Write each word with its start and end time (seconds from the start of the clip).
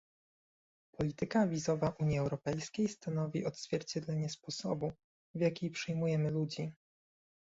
Polityka 0.95 1.45
wizowa 1.47 1.89
Unii 1.99 2.17
Europejskiej 2.17 2.87
stanowi 2.87 3.45
odzwierciedlenie 3.45 4.29
sposobu, 4.29 4.91
w 5.35 5.39
jaki 5.39 5.69
przyjmujemy 5.71 6.31
ludzi 6.31 6.73